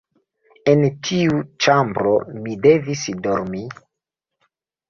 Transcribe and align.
En 0.71 0.79
tiu 1.09 1.35
ĉambro 1.65 2.15
mi 2.47 2.57
devis 2.67 3.07
dormi. 3.29 3.63